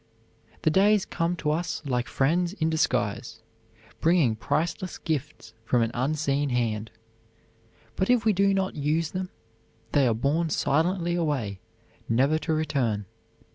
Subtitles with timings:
[0.63, 3.39] The days come to us like friends in disguise,
[3.99, 6.89] bringing priceless gifts from an unseen hand;
[7.95, 9.29] but, if we do not use them,
[9.91, 11.59] they are borne silently away,
[12.09, 13.05] never to return.